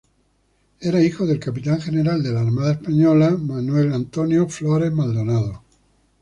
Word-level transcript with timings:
Era 0.79 0.99
hijo 0.99 1.27
del 1.27 1.39
capitán 1.39 1.79
general 1.79 2.23
de 2.23 2.31
la 2.31 2.39
Armada 2.41 2.71
Española 2.71 3.29
Don 3.29 3.45
Manuel 3.45 3.93
Antonio 3.93 4.49
Flórez 4.49 4.91
Maldonado. 4.91 5.61